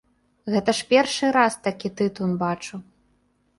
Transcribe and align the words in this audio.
Гэта 0.53 0.73
ж 0.77 0.87
першы 0.93 1.29
раз 1.37 1.59
такі 1.69 1.93
тытун 2.01 2.35
бачу. 2.43 2.83